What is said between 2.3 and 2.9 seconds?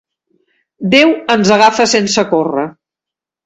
córrer.